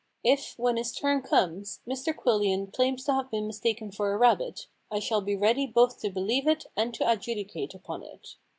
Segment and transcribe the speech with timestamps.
[0.23, 4.65] If, when his turn comes, Mr Quillian claims to have been mistaken for a rabbit,
[4.89, 8.35] I shall be ready both to believe it and to adjudicate upon it.